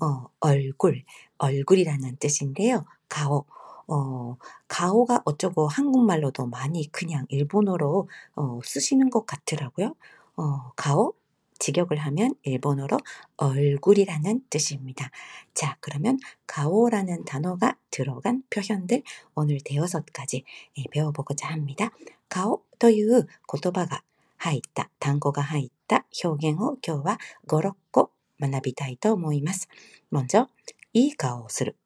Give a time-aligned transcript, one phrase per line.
[0.00, 1.04] 어, 얼굴,
[1.38, 2.84] 얼굴이라는 뜻인데요.
[3.08, 3.44] 가오,
[3.86, 4.36] 어,
[4.68, 9.94] 가오가 어쩌고 한국말로도 많이 그냥 일본어로 어, 쓰시는 것 같더라고요.
[10.36, 11.14] 어, 가오,
[11.58, 12.98] 직역을 하면 일본어로
[13.36, 15.10] 얼굴이라는 뜻입니다.
[15.54, 19.02] 자, 그러면 가오라는 단어가 들어간 표현들
[19.34, 20.44] 오늘 대여섯 가지
[20.76, 21.90] 예, 배워보고자 합니다.
[22.28, 24.02] 가오 という言葉が
[24.36, 28.07] 入った、 단어가 入った表現を今日は5、6個
[28.40, 29.68] 学びたいと思います。
[30.10, 30.48] 먼저
[30.92, 31.76] いい顔をする。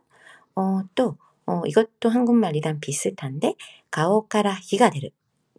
[0.55, 3.55] 어, 또 어, 이것도 한국말이랑 비슷한데
[3.89, 5.09] 가오카라 히가 되르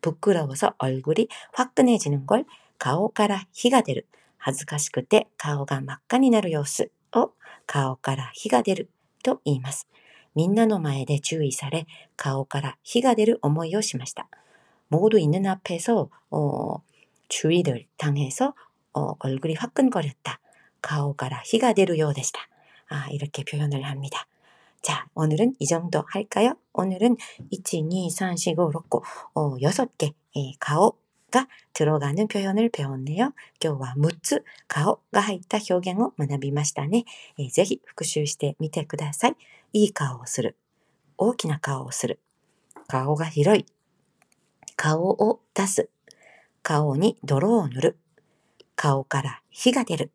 [0.00, 2.44] 부끄러워서 얼굴이 화끈해지는 걸
[2.78, 4.02] 가오카라 히가 되르
[4.38, 7.32] 恥ずかしくて 가오가 막간이 나る 様子を
[7.66, 8.88] 가오카라 히가 되르
[9.22, 9.88] と言います。
[10.34, 11.86] みんなの前で注意され、
[12.16, 14.28] 顔から火が出る思いをしました。
[14.88, 16.76] 모두 있는 앞에서 어,
[17.28, 18.54] 주의를 당해서
[18.92, 20.40] 어, 얼굴이 화끈거렸다.
[20.82, 22.40] 가오가라 희가 되루요でした.
[22.88, 24.26] 아, 이렇게 표현을 합니다.
[24.82, 26.54] 자, 오늘은 이 정도 할까요?
[26.72, 27.16] 오늘은
[27.50, 27.60] 1,
[27.92, 29.02] 2, 3, 4, 5, 6,
[29.34, 33.32] 어, 6개 예, 가오가 들어가는 표현을 배웠네요.
[33.62, 37.04] 今日は6つ 가오가 入った 표현을 学びましたね.
[37.38, 39.36] 예, ぜひ復習してみてください.
[39.72, 40.56] いい顔をする.
[41.16, 42.18] 大きな顔をする.
[42.88, 43.66] 顔が広い.
[44.84, 45.90] 顔を出す。
[46.62, 47.98] 顔に泥を塗る。
[48.76, 50.10] 顔から火が出る。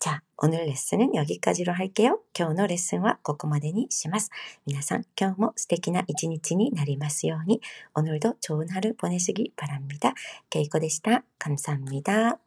[0.00, 2.20] 자, 오늘 레슨은 여기까지로 할게요.
[2.38, 4.30] 今日のレッスンはここまでにします。
[4.64, 7.60] 皆さん、今日も素敵な一日になりますように。
[7.94, 10.14] 오늘도 좋은 하루 보내시기 바랍니다.
[10.50, 11.24] 케이코でした.
[11.38, 12.38] 감사합니다.